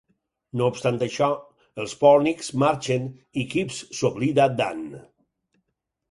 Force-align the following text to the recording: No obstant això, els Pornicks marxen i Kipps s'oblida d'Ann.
No 0.59 0.67
obstant 0.71 0.95
això, 1.07 1.25
els 1.83 1.91
Pornicks 1.99 2.49
marxen 2.63 3.05
i 3.41 3.43
Kipps 3.51 3.83
s'oblida 3.99 4.47
d'Ann. 4.63 4.81